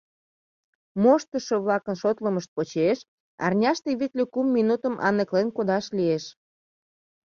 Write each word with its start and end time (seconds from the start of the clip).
Моштышо-влакын 1.01 1.95
шотлымышт 2.01 2.49
почеш, 2.55 2.97
арняште 3.45 3.89
витле 3.99 4.23
кум 4.33 4.47
минутым 4.57 4.95
аныклен 5.07 5.47
кодаш 5.55 5.85
лиеш. 5.97 6.23